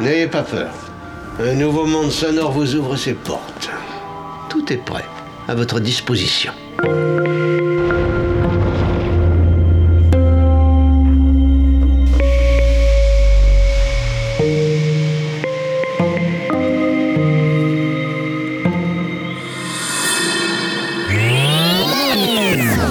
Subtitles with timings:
[0.00, 0.72] N'ayez pas peur.
[1.38, 3.70] Un nouveau monde sonore vous ouvre ses portes.
[4.48, 5.04] Tout est prêt,
[5.46, 6.52] à votre disposition.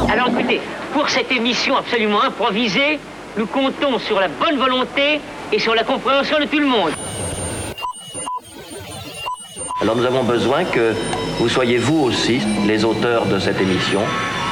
[0.09, 0.61] Alors écoutez,
[0.93, 2.97] pour cette émission absolument improvisée,
[3.35, 5.19] nous comptons sur la bonne volonté
[5.53, 6.91] et sur la compréhension de tout le monde.
[9.81, 10.93] Alors nous avons besoin que
[11.37, 13.99] vous soyez vous aussi les auteurs de cette émission,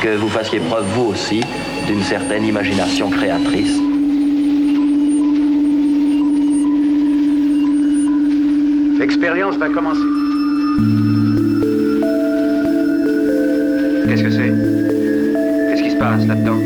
[0.03, 1.41] que vous fassiez preuve vous aussi
[1.87, 3.79] d'une certaine imagination créatrice.
[8.99, 10.01] L'expérience va commencer.
[14.07, 14.53] Qu'est-ce que c'est?
[15.69, 16.60] Qu'est-ce qui se passe là-dedans?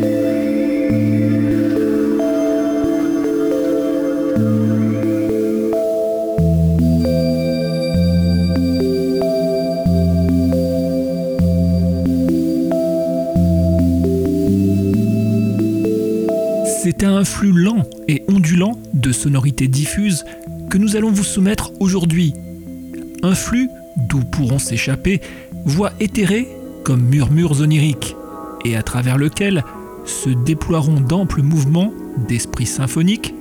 [17.35, 20.23] Flux lent et ondulant de sonorités diffuses
[20.69, 22.33] que nous allons vous soumettre aujourd'hui.
[23.23, 25.19] Un flux d'où pourront s'échapper
[25.65, 26.47] voix éthérées
[26.85, 28.15] comme murmures oniriques,
[28.63, 29.65] et à travers lequel
[30.05, 31.93] se déploieront d'amples mouvements
[32.29, 33.33] d'esprit symphonique,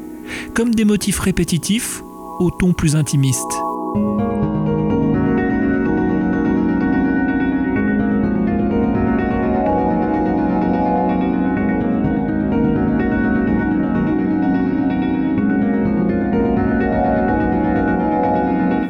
[0.55, 2.03] comme des motifs répétitifs
[2.41, 3.64] au ton plus intimiste.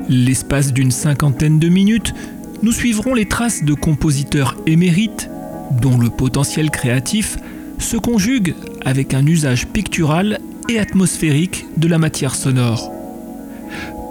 [0.09, 2.13] L'espace d'une cinquantaine de minutes,
[2.63, 5.31] nous suivrons les traces de compositeurs émérites
[5.81, 7.37] dont le potentiel créatif
[7.79, 12.93] se conjugue avec un usage pictural et atmosphérique de la matière sonore.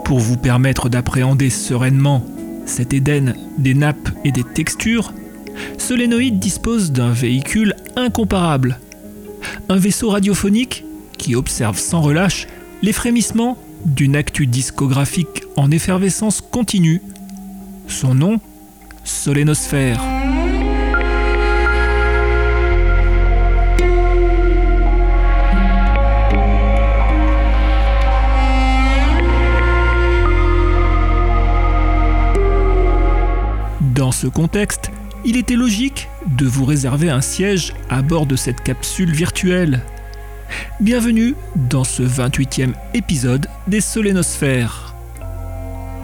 [0.03, 2.25] Pour vous permettre d'appréhender sereinement
[2.65, 5.13] cet Éden des nappes et des textures,
[5.77, 8.79] Solénoïde dispose d'un véhicule incomparable.
[9.69, 10.85] Un vaisseau radiophonique
[11.17, 12.47] qui observe sans relâche
[12.81, 17.01] les frémissements d'une actu discographique en effervescence continue.
[17.87, 18.39] Son nom
[19.03, 20.01] Solénosphère.
[33.93, 34.91] Dans ce contexte,
[35.25, 39.81] il était logique de vous réserver un siège à bord de cette capsule virtuelle.
[40.79, 44.92] Bienvenue dans ce 28e épisode des Solénosphères.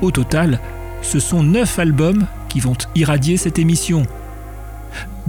[0.02, 0.60] Au total,
[1.02, 4.04] ce sont 9 albums qui vont irradier cette émission.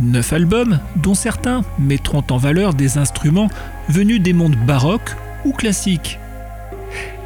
[0.00, 3.50] 9 albums dont certains mettront en valeur des instruments
[3.88, 6.18] venus des mondes baroques ou classiques.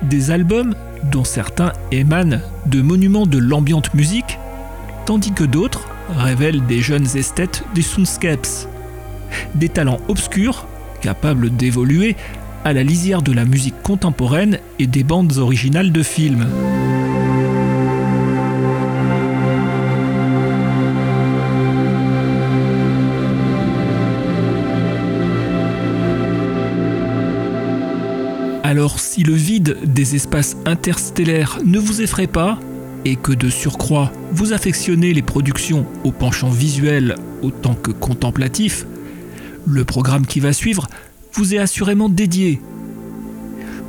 [0.03, 0.75] Des albums
[1.11, 4.39] dont certains émanent de monuments de l'ambiante musique,
[5.07, 8.69] tandis que d'autres révèlent des jeunes esthètes des soundscapes.
[9.55, 10.67] Des talents obscurs
[11.01, 12.17] capables d'évoluer
[12.65, 16.47] à la lisière de la musique contemporaine et des bandes originales de films.
[29.05, 32.59] Si le vide des espaces interstellaires ne vous effraie pas,
[33.05, 38.87] et que de surcroît vous affectionnez les productions au penchant visuel autant que contemplatif,
[39.67, 40.89] le programme qui va suivre
[41.35, 42.61] vous est assurément dédié.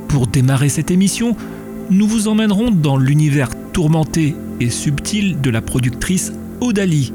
[0.08, 1.34] Pour démarrer cette émission,
[1.90, 7.12] nous vous emmènerons dans l'univers tourmenté et subtil de la productrice Odali.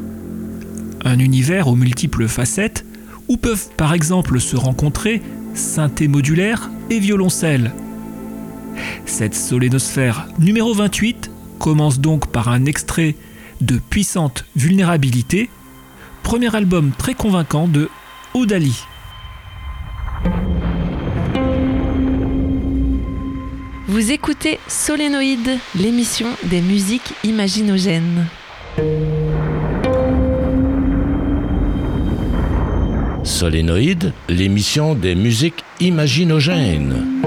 [1.05, 2.83] Un univers aux multiples facettes
[3.27, 5.21] où peuvent par exemple se rencontrer
[5.53, 7.71] synthé modulaire et violoncelle.
[9.11, 13.17] Cette solénosphère numéro 28 commence donc par un extrait
[13.59, 15.49] de Puissante Vulnérabilité,
[16.23, 17.89] premier album très convaincant de
[18.33, 18.85] Odali.
[23.89, 28.27] Vous écoutez Solénoïde, l'émission des musiques imaginogènes.
[33.25, 37.20] Solénoïde, l'émission des musiques imaginogènes.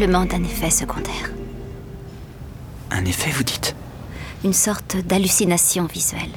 [0.00, 1.30] Simplement d'un effet secondaire.
[2.90, 3.76] Un effet, vous dites?
[4.44, 6.30] Une sorte d'hallucination visuelle.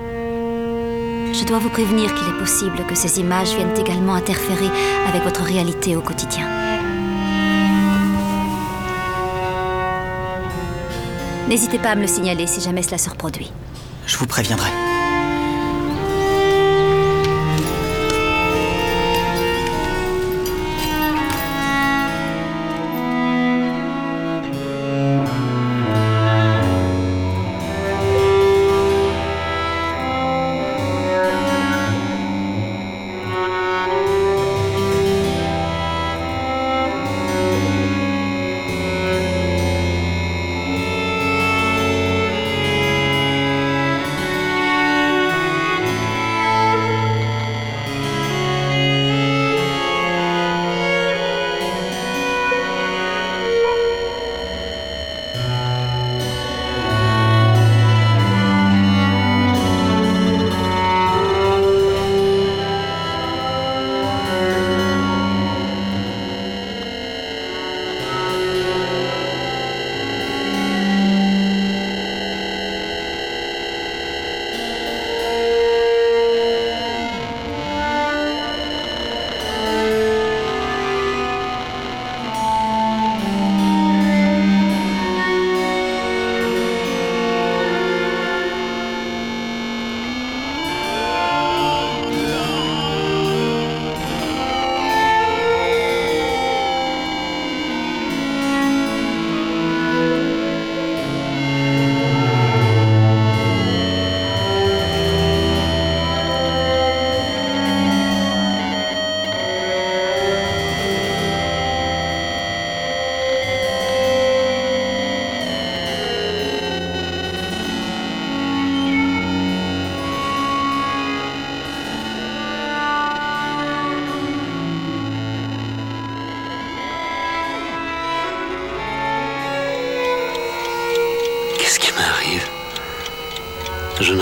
[0.00, 4.70] Je dois vous prévenir qu'il est possible que ces images viennent également interférer
[5.06, 6.48] avec votre réalité au quotidien.
[11.50, 13.52] N'hésitez pas à me le signaler si jamais cela se reproduit.
[14.06, 14.85] Je vous préviendrai.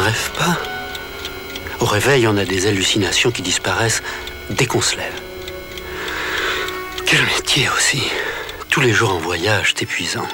[0.04, 0.58] Rêve pas.
[1.80, 4.02] Au réveil, on a des hallucinations qui disparaissent
[4.50, 5.20] dès qu'on se lève.
[7.06, 8.02] Quel métier aussi.
[8.68, 10.28] Tous les jours en voyage, c'est épuisant.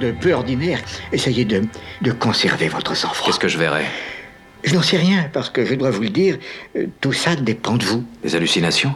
[0.00, 0.80] De peu ordinaire,
[1.12, 1.62] essayez de,
[2.02, 3.28] de conserver votre sang-froid.
[3.28, 3.84] Qu'est-ce que je verrai?
[4.64, 6.38] Je n'en sais rien, parce que je dois vous le dire,
[6.76, 8.04] euh, tout ça dépend de vous.
[8.24, 8.94] Des hallucinations?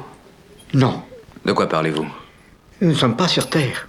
[0.72, 1.02] Non.
[1.44, 2.06] De quoi parlez-vous?
[2.80, 3.88] Nous ne sommes pas sur Terre.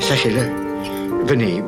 [0.00, 1.24] Sachez-le.
[1.26, 1.62] Venez,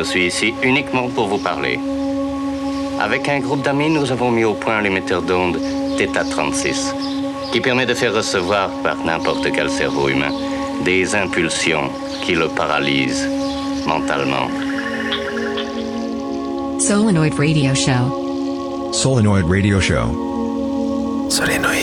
[0.00, 1.78] Je suis ici uniquement pour vous parler.
[2.98, 5.60] Avec un groupe d'amis, nous avons mis au point l'émetteur d'ondes
[5.98, 6.94] Theta 36,
[7.52, 10.32] qui permet de faire recevoir par n'importe quel cerveau humain
[10.86, 11.90] des impulsions
[12.24, 13.28] qui le paralysent
[13.86, 14.48] mentalement.
[16.78, 18.92] Solenoid Radio Show.
[18.94, 21.28] Solenoid Radio Show.
[21.28, 21.79] Solenoid.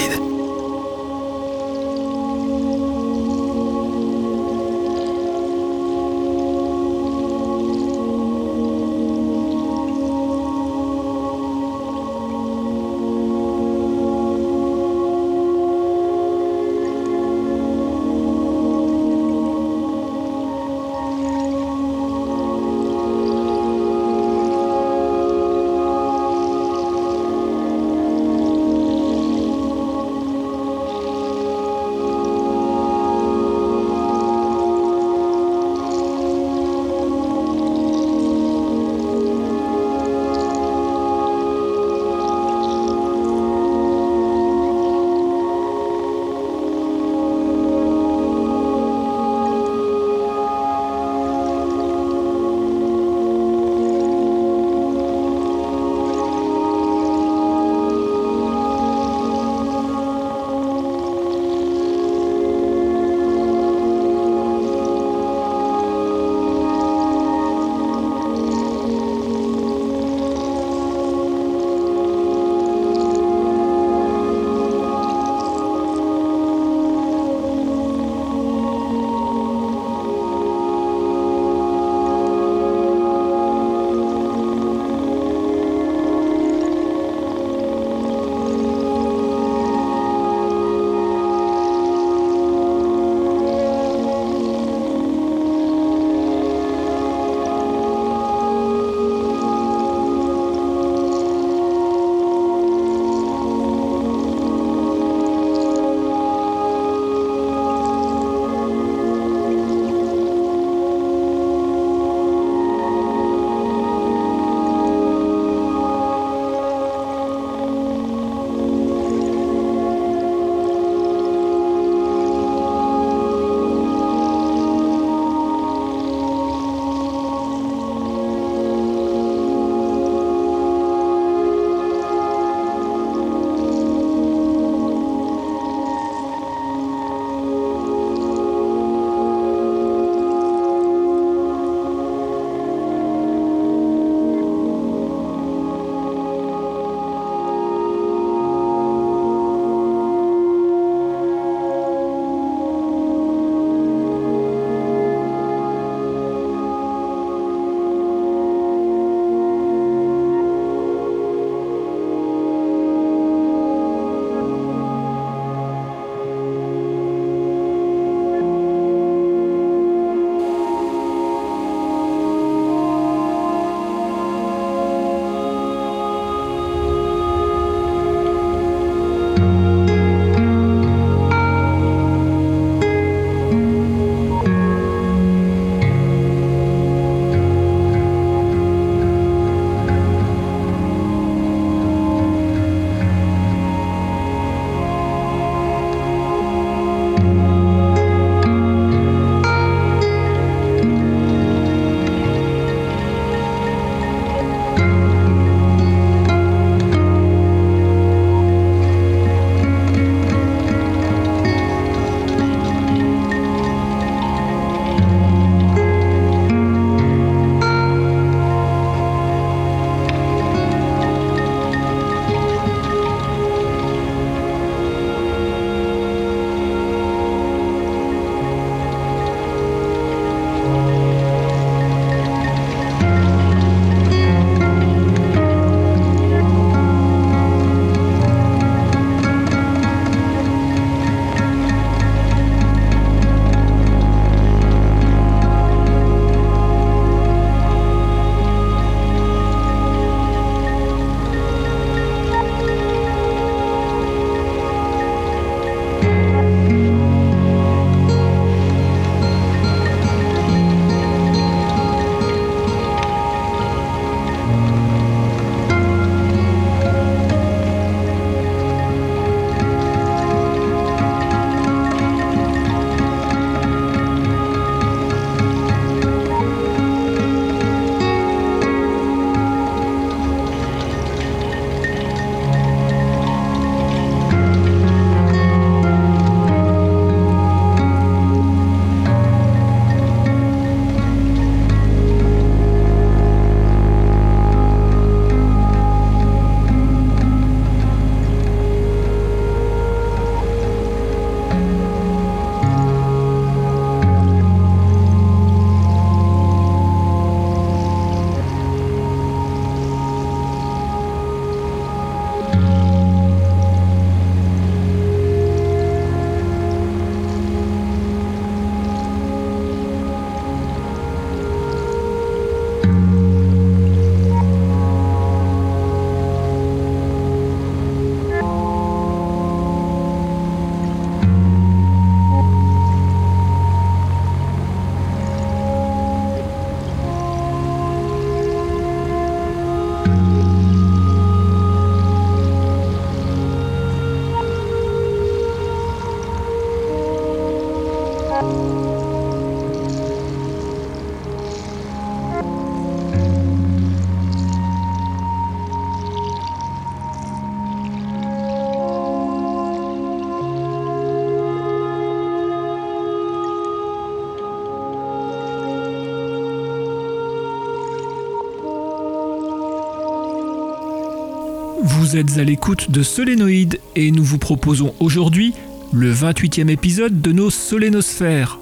[372.07, 375.53] Vous êtes à l'écoute de Solénoïde et nous vous proposons aujourd'hui
[375.91, 378.59] le 28e épisode de nos Solénosphères.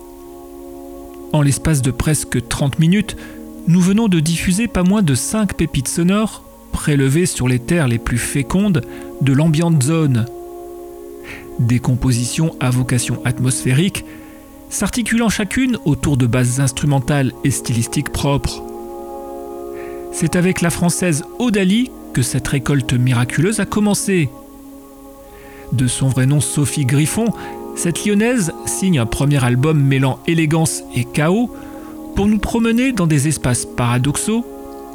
[1.31, 3.15] En l'espace de presque 30 minutes,
[3.67, 7.99] nous venons de diffuser pas moins de 5 pépites sonores prélevées sur les terres les
[7.99, 8.81] plus fécondes
[9.21, 10.25] de l'ambiante zone.
[11.59, 14.05] Des compositions à vocation atmosphérique,
[14.71, 18.63] s'articulant chacune autour de bases instrumentales et stylistiques propres.
[20.11, 24.29] C'est avec la française Odalie cette récolte miraculeuse a commencé.
[25.71, 27.33] De son vrai nom Sophie Griffon,
[27.75, 31.51] cette lyonnaise signe un premier album mêlant élégance et chaos
[32.15, 34.45] pour nous promener dans des espaces paradoxaux,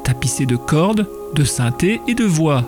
[0.04, 2.64] tapissés de cordes, de synthé et de voix.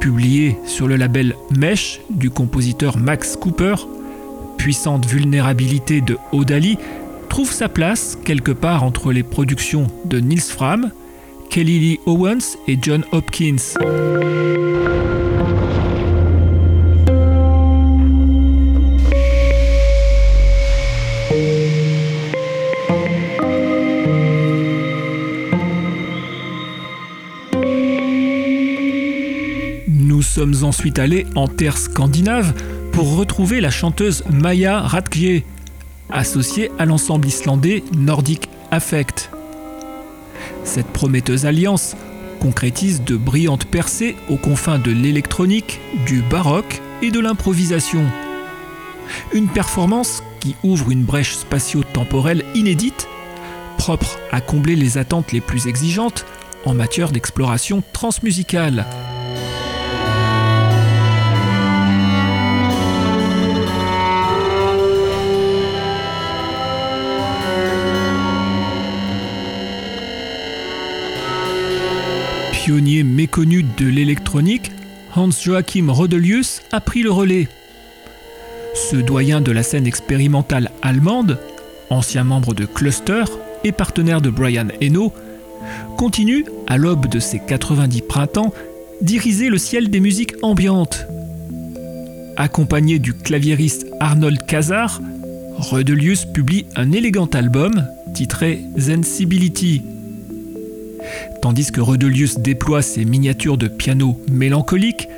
[0.00, 3.76] Publié sur le label Mesh du compositeur Max Cooper,
[4.58, 6.76] puissante vulnérabilité de Odali
[7.28, 10.90] trouve sa place quelque part entre les productions de Nils Fram,
[11.52, 13.56] Kelly Lee Owens et John Hopkins.
[29.88, 32.54] Nous sommes ensuite allés en terre scandinave
[32.92, 35.42] pour retrouver la chanteuse Maya Ratkje,
[36.08, 39.31] associée à l'ensemble islandais Nordic Affect.
[40.72, 41.96] Cette prometteuse alliance
[42.40, 48.06] concrétise de brillantes percées aux confins de l'électronique, du baroque et de l'improvisation.
[49.34, 53.06] Une performance qui ouvre une brèche spatio-temporelle inédite,
[53.76, 56.24] propre à combler les attentes les plus exigeantes
[56.64, 58.86] en matière d'exploration transmusicale.
[72.64, 74.70] Pionnier méconnu de l'électronique,
[75.16, 77.48] Hans Joachim Rodelius a pris le relais.
[78.76, 81.40] Ce doyen de la scène expérimentale allemande,
[81.90, 83.24] ancien membre de Cluster
[83.64, 85.12] et partenaire de Brian Eno,
[85.98, 88.54] continue, à l'aube de ses 90 printemps,
[89.00, 91.08] d'iriser le ciel des musiques ambiantes.
[92.36, 95.00] Accompagné du claviériste Arnold Kazar,
[95.56, 99.82] Rodelius publie un élégant album titré Sensibility.
[101.40, 105.08] Tandis que Rodelius déploie ses miniatures de piano mélancoliques,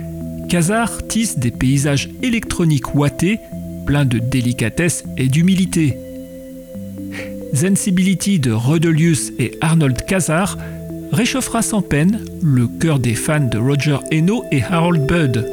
[0.49, 3.41] Kazar tisse des paysages électroniques ouatés,
[3.87, 5.97] pleins de délicatesse et d'humilité.
[7.53, 10.59] Sensibility de Rodelius et Arnold Kazar
[11.13, 15.45] réchauffera sans peine le cœur des fans de Roger Eno et Harold Budd.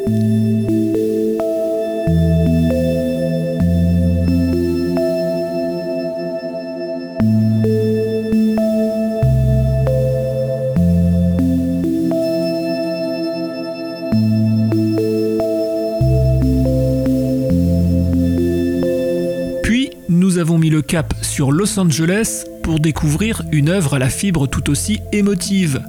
[20.91, 25.82] Cap sur Los Angeles pour découvrir une œuvre à la fibre tout aussi émotive.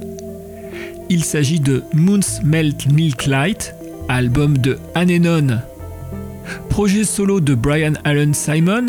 [1.09, 3.75] Il s'agit de Moon's Melt Milk Light,
[4.07, 5.59] album de Anenon.
[6.69, 8.85] Projet solo de Brian Allen Simon,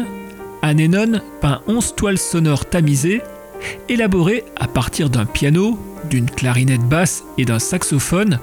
[0.62, 3.20] Anenon peint 11 toiles sonores tamisées,
[3.88, 5.76] élaborées à partir d'un piano,
[6.10, 8.38] d'une clarinette basse et d'un saxophone,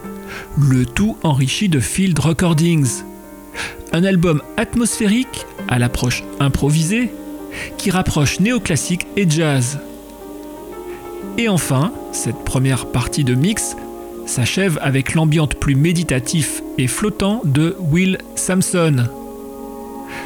[0.60, 3.02] le tout enrichi de field recordings.
[3.94, 7.12] Un album atmosphérique à l'approche improvisée
[7.78, 9.80] qui rapproche néoclassique et jazz.
[11.38, 13.76] Et enfin, cette première partie de mix
[14.26, 19.08] s'achève avec l'ambiante plus méditatif et flottant de Will Sampson.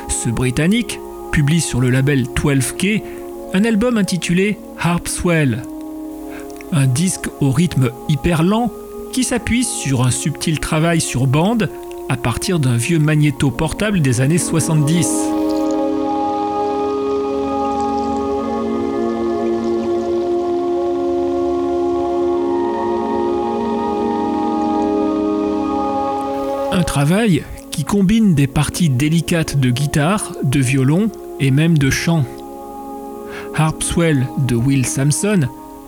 [0.09, 0.99] Ce Britannique
[1.31, 3.03] publie sur le label 12K
[3.53, 5.63] un album intitulé Harpswell,
[6.71, 8.71] un disque au rythme hyper lent
[9.13, 11.69] qui s'appuie sur un subtil travail sur bande
[12.09, 15.34] à partir d'un vieux magnéto portable des années 70.
[27.71, 31.09] Qui combine des parties délicates de guitare, de violon
[31.41, 32.23] et même de chant.
[33.53, 35.41] Harpswell de Will Sampson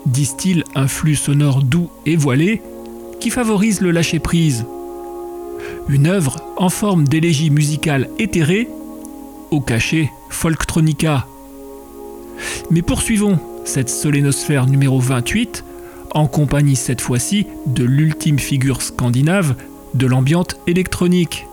[0.06, 2.62] distille un flux sonore doux et voilé
[3.22, 4.66] qui favorise le lâcher-prise.
[5.88, 8.68] Une œuvre en forme d'élégie musicale éthérée,
[9.50, 11.26] au cachet Folktronica.
[12.70, 15.64] Mais poursuivons cette solénosphère numéro 28
[16.12, 19.56] en compagnie cette fois-ci de l'ultime figure scandinave
[19.98, 21.46] de l'ambiante électronique.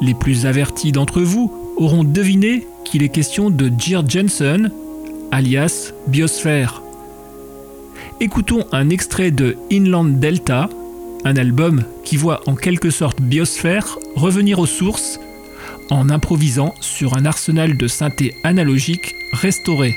[0.00, 4.70] Les plus avertis d'entre vous auront deviné qu'il est question de Gear Jensen,
[5.30, 6.82] alias Biosphère.
[8.20, 10.68] Écoutons un extrait de Inland Delta,
[11.24, 15.18] un album qui voit en quelque sorte Biosphère revenir aux sources
[15.90, 19.96] en improvisant sur un arsenal de synthé analogique restauré.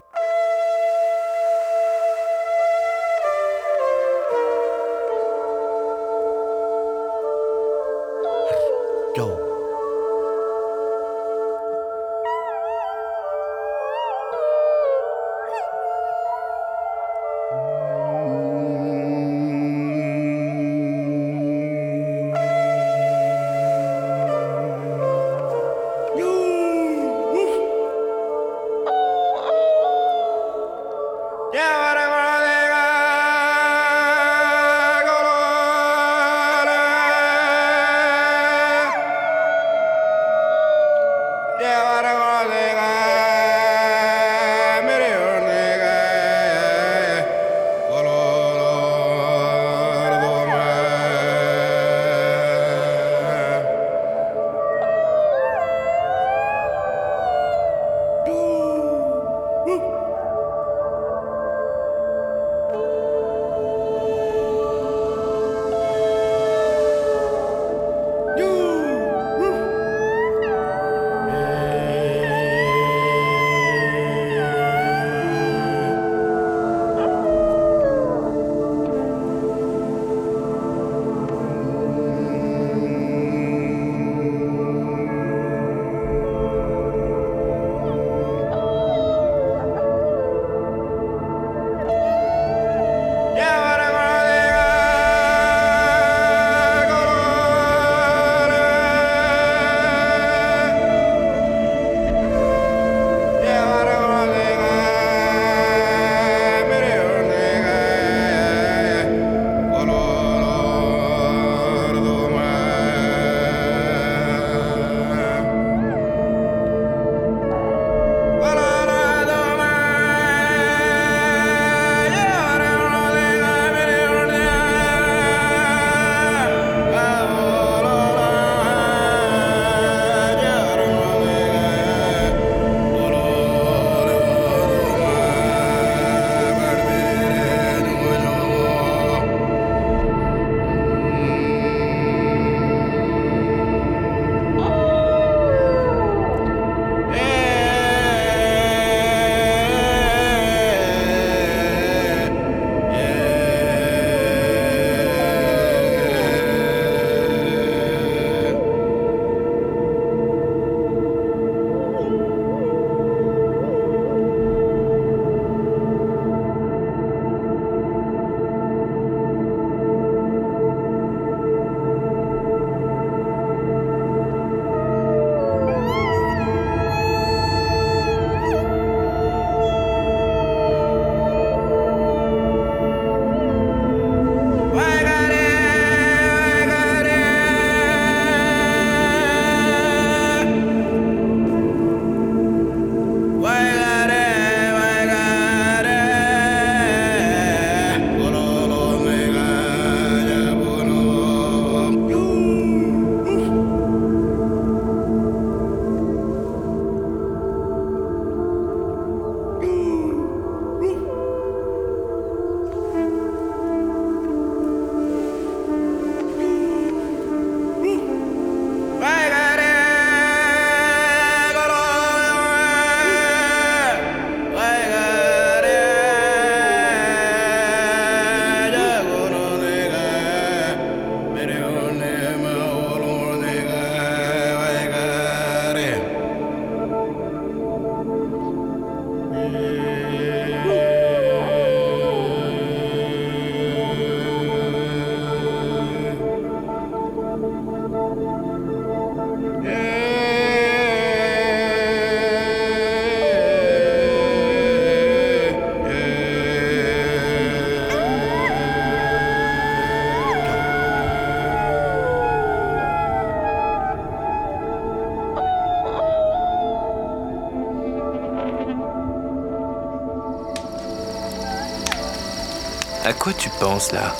[273.93, 274.13] Là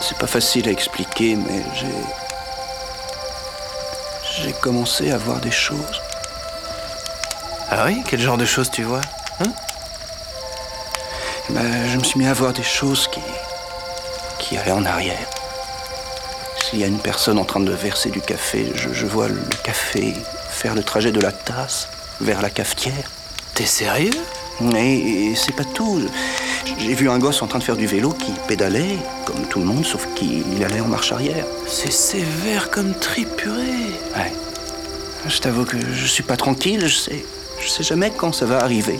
[0.00, 1.86] C'est pas facile à expliquer, mais j'ai.
[4.42, 6.00] J'ai commencé à voir des choses.
[7.70, 8.02] Ah oui?
[8.08, 9.00] Quel genre de choses tu vois?
[9.40, 9.52] Hein?
[11.50, 13.20] Ben, Je me suis mis à voir des choses qui.
[14.38, 15.26] qui allaient en arrière.
[16.58, 19.40] S'il y a une personne en train de verser du café, je, je vois le
[19.64, 20.14] café
[20.50, 21.88] faire le trajet de la tasse
[22.20, 23.10] vers la cafetière.
[23.54, 24.10] T'es sérieux?
[24.76, 26.02] Et, et c'est pas tout.
[26.78, 29.64] J'ai vu un gosse en train de faire du vélo qui pédalait, comme tout le
[29.64, 31.44] monde, sauf qu'il allait en marche arrière.
[31.66, 33.94] C'est sévère comme tripuré.
[34.16, 34.32] Ouais.
[35.26, 37.24] Je t'avoue que je suis pas tranquille, je sais.
[37.62, 38.98] Je sais jamais quand ça va arriver.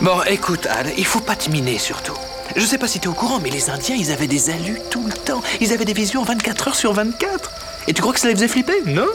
[0.00, 2.14] Bon, écoute, Anne, il faut pas te miner surtout.
[2.54, 5.04] Je sais pas si t'es au courant, mais les Indiens, ils avaient des alus tout
[5.06, 5.40] le temps.
[5.60, 7.50] Ils avaient des visions 24 heures sur 24.
[7.88, 8.82] Et tu crois que ça les faisait flipper?
[8.86, 9.06] Non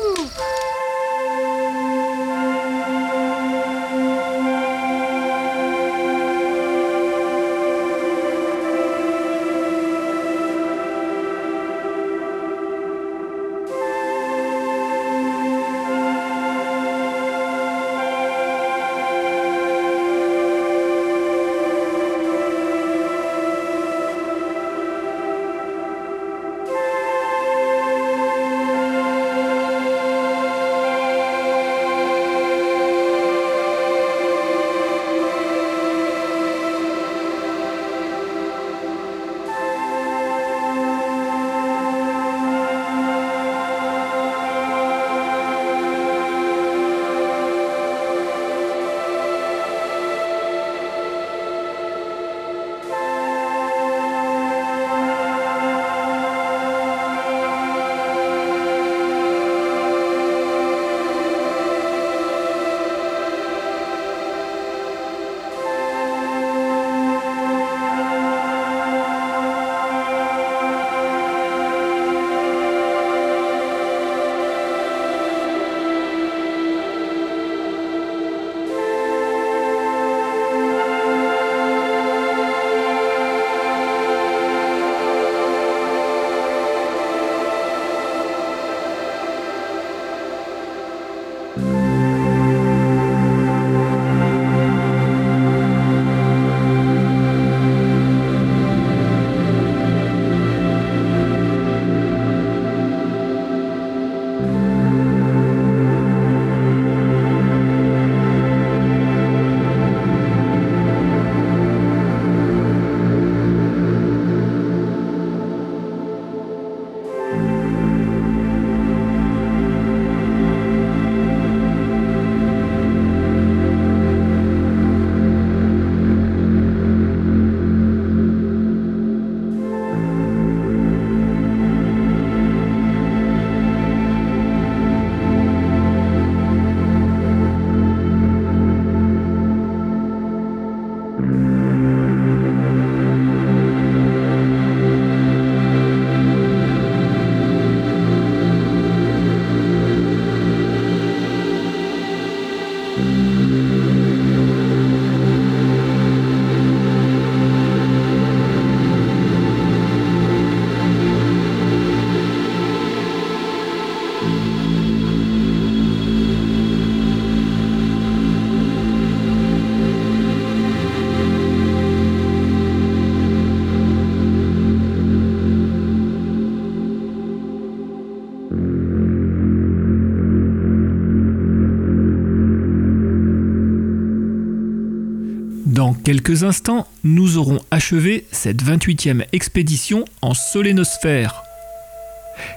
[186.08, 191.43] quelques instants, nous aurons achevé cette 28e expédition en solénosphère.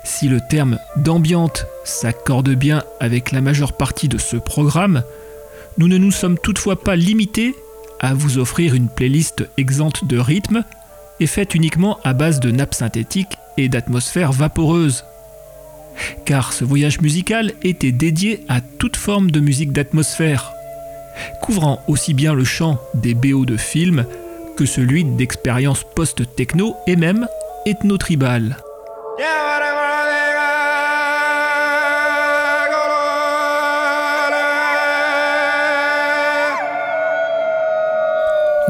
[0.04, 5.02] Si le terme d'ambiante s'accorde bien avec la majeure partie de ce programme,
[5.78, 7.56] nous ne nous sommes toutefois pas limités
[7.98, 10.62] à vous offrir une playlist exempte de rythme
[11.18, 15.04] et faite uniquement à base de nappes synthétiques et d'atmosphères vaporeuses.
[16.24, 20.52] Car ce voyage musical était dédié à toute forme de musique d'atmosphère
[21.40, 24.04] couvrant aussi bien le champ des BO de films
[24.56, 27.26] que celui d'expériences post-techno et même
[27.66, 28.56] ethno-tribales.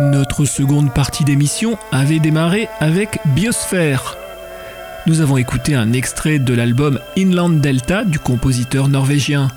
[0.00, 4.16] Notre seconde partie d'émission avait démarré avec Biosphère.
[5.06, 9.48] Nous avons écouté un extrait de l'album Inland Delta du compositeur norvégien.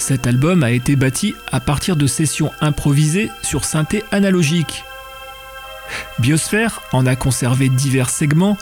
[0.00, 4.82] Cet album a été bâti à partir de sessions improvisées sur synthé analogique.
[6.18, 8.56] Biosphère en a conservé divers segments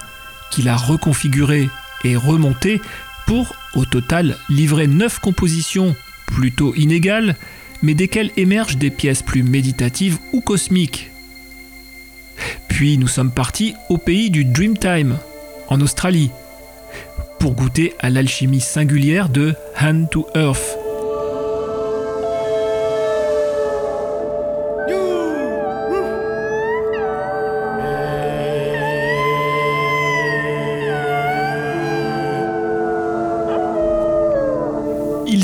[0.51, 1.71] qu'il a reconfigurés
[2.03, 2.83] et remontés
[3.27, 5.95] pour, au total, livrer 9 compositions
[6.27, 7.37] plutôt inégales
[7.83, 11.13] mais desquelles émergent des pièces plus méditatives ou cosmiques.
[12.67, 15.17] Puis nous sommes partis au pays du Dreamtime,
[15.69, 16.31] en Australie,
[17.39, 20.78] pour goûter à l'alchimie singulière de Hand to Earth.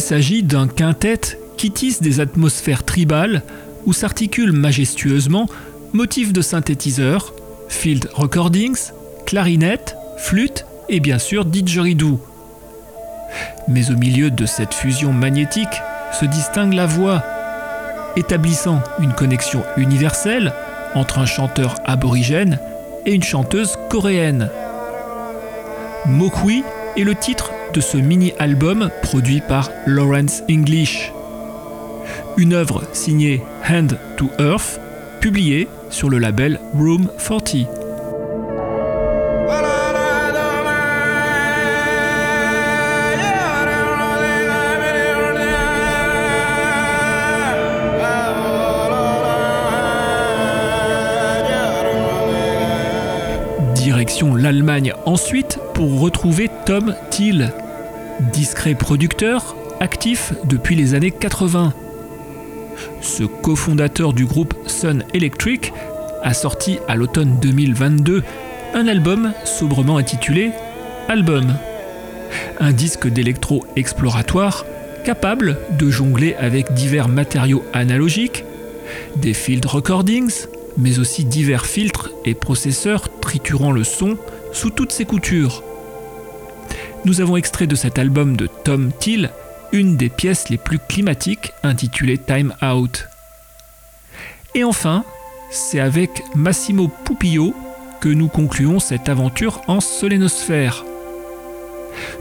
[0.04, 3.42] S'agit d'un quintet qui tisse des atmosphères tribales
[3.86, 5.48] où s'articulent majestueusement
[5.94, 7.32] motifs de synthétiseurs,
[7.70, 8.90] field recordings,
[9.24, 12.20] clarinette, flûte et bien sûr didgeridoo.
[13.66, 15.80] Mais au milieu de cette fusion magnétique
[16.12, 17.24] se distingue la voix,
[18.14, 20.52] établissant une connexion universelle
[20.94, 22.58] entre un chanteur aborigène
[23.06, 24.50] et une chanteuse coréenne.
[26.04, 26.62] Mokwi
[26.98, 31.12] est le titre de ce mini-album produit par Lawrence English.
[32.36, 34.80] Une œuvre signée Hand to Earth,
[35.20, 37.66] publiée sur le label Room 40.
[53.74, 57.52] Direction l'Allemagne ensuite pour retrouver Tom Thiel,
[58.34, 61.72] discret producteur actif depuis les années 80.
[63.00, 65.72] Ce cofondateur du groupe Sun Electric
[66.22, 68.24] a sorti à l'automne 2022
[68.74, 70.50] un album sobrement intitulé
[71.08, 71.54] Album.
[72.58, 74.66] Un disque d'électro exploratoire
[75.04, 78.44] capable de jongler avec divers matériaux analogiques,
[79.14, 84.16] des field recordings, mais aussi divers filtres et processeurs triturant le son
[84.52, 85.62] sous toutes ses coutures.
[87.04, 89.30] Nous avons extrait de cet album de Tom Thiel
[89.72, 93.08] une des pièces les plus climatiques intitulée Time Out.
[94.54, 95.04] Et enfin,
[95.50, 97.54] c'est avec Massimo Pupillo
[98.00, 100.84] que nous concluons cette aventure en solénosphère.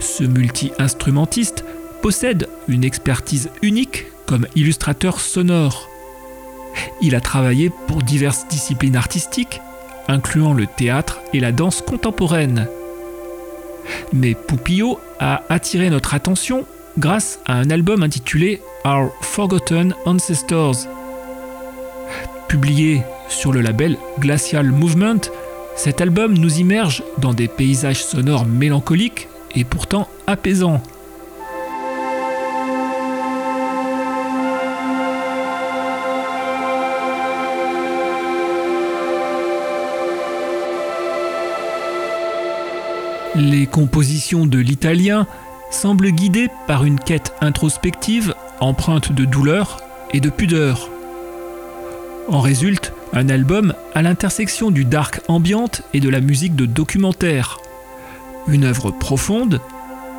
[0.00, 1.64] Ce multi-instrumentiste
[2.02, 5.88] possède une expertise unique comme illustrateur sonore.
[7.00, 9.62] Il a travaillé pour diverses disciplines artistiques,
[10.08, 12.68] incluant le théâtre et la danse contemporaine.
[14.12, 16.66] Mais Pupillo a attiré notre attention
[16.98, 20.76] grâce à un album intitulé Our Forgotten Ancestors.
[22.48, 25.20] Publié sur le label Glacial Movement,
[25.76, 30.82] cet album nous immerge dans des paysages sonores mélancoliques et pourtant apaisants.
[43.36, 45.26] Les compositions de l'italien
[45.70, 49.80] semblent guidées par une quête introspective empreinte de douleur
[50.12, 50.88] et de pudeur.
[52.28, 57.58] En résulte un album à l'intersection du dark ambiante et de la musique de documentaire.
[58.46, 59.60] Une œuvre profonde,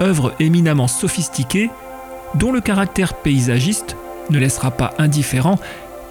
[0.01, 1.69] œuvre éminemment sophistiquée,
[2.35, 3.95] dont le caractère paysagiste
[4.29, 5.57] ne laissera pas indifférent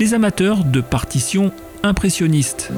[0.01, 1.53] les amateurs de partitions
[1.83, 2.73] impressionnistes.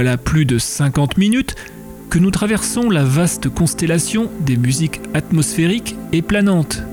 [0.00, 1.56] Voilà plus de 50 minutes
[2.08, 6.84] que nous traversons la vaste constellation des musiques atmosphériques et planantes.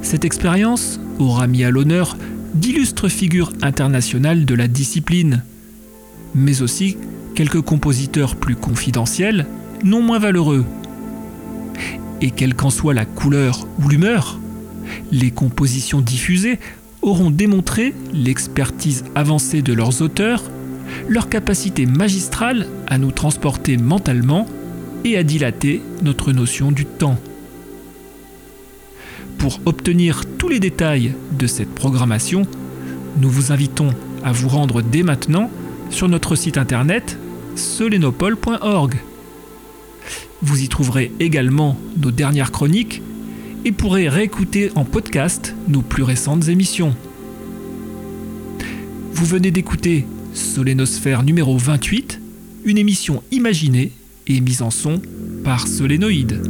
[0.00, 2.16] Cette expérience aura mis à l'honneur
[2.54, 5.42] d'illustres figures internationales de la discipline,
[6.34, 6.96] mais aussi
[7.34, 9.46] quelques compositeurs plus confidentiels,
[9.84, 10.64] non moins valeureux.
[12.22, 14.40] Et quelle qu'en soit la couleur ou l'humeur,
[15.12, 16.58] les compositions diffusées
[17.02, 20.44] auront démontré l'expertise avancée de leurs auteurs
[21.08, 24.46] leur capacité magistrale à nous transporter mentalement
[25.04, 27.18] et à dilater notre notion du temps.
[29.38, 32.46] Pour obtenir tous les détails de cette programmation,
[33.20, 33.90] nous vous invitons
[34.24, 35.50] à vous rendre dès maintenant
[35.90, 37.18] sur notre site internet
[37.56, 38.94] solenopole.org.
[40.42, 43.02] Vous y trouverez également nos dernières chroniques
[43.64, 46.94] et pourrez réécouter en podcast nos plus récentes émissions.
[49.12, 52.20] Vous venez d'écouter Solénosphère numéro 28,
[52.64, 53.92] une émission imaginée
[54.26, 55.00] et mise en son
[55.44, 56.40] par Solénoïde.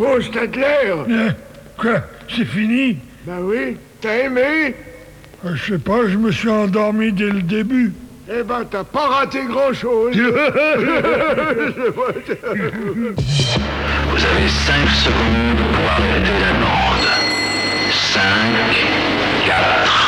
[0.00, 0.94] Oh, Stadler
[1.76, 2.02] Quoi
[2.34, 2.96] C'est fini?
[3.26, 4.74] Bah oui, t'as aimé?
[5.44, 7.92] Euh, Je sais pas, je me suis endormi dès le début.
[8.30, 10.12] Eh ben, t'as pas raté grand-chose.
[10.16, 10.20] Vous
[14.24, 16.52] avez 5 secondes pour arrêter la
[18.18, 18.74] Sank.
[19.46, 20.07] Yeah.